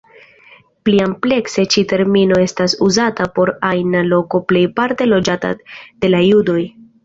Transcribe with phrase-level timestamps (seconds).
[0.87, 6.61] Pli amplekse ĉi termino estas uzata por ajna loko plejparte loĝata de la judoj.